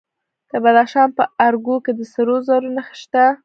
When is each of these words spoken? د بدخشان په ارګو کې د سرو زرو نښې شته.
د 0.51 0.53
بدخشان 0.63 1.09
په 1.17 1.23
ارګو 1.47 1.75
کې 1.85 1.91
د 1.95 2.01
سرو 2.13 2.37
زرو 2.47 2.69
نښې 2.75 2.95
شته. 3.01 3.23